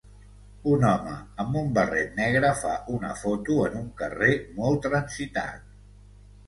Un 0.69 0.85
home 0.91 1.11
amb 1.43 1.59
un 1.61 1.69
barret 1.75 2.17
negre 2.21 2.51
fa 2.63 2.73
una 2.97 3.13
foto 3.21 3.59
en 3.69 3.79
un 3.83 3.87
carrer 4.03 4.35
molt 4.59 4.85
transitat. 4.89 5.71